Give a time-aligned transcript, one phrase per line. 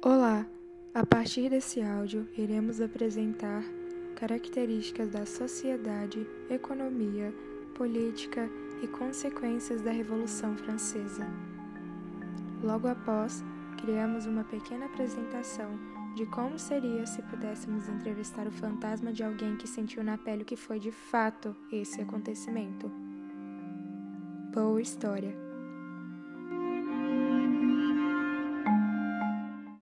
[0.00, 0.46] Olá!
[0.94, 3.64] A partir desse áudio, iremos apresentar
[4.14, 7.34] características da sociedade, economia,
[7.74, 8.48] política
[8.80, 11.26] e consequências da Revolução Francesa.
[12.62, 13.42] Logo após,
[13.82, 15.68] criamos uma pequena apresentação
[16.14, 20.46] de como seria se pudéssemos entrevistar o fantasma de alguém que sentiu na pele o
[20.46, 22.88] que foi de fato esse acontecimento.
[24.54, 25.47] Boa História